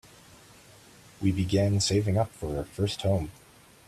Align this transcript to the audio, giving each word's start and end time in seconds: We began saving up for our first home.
We 1.21 1.31
began 1.31 1.79
saving 1.79 2.17
up 2.17 2.31
for 2.31 2.57
our 2.57 2.63
first 2.63 3.03
home. 3.03 3.29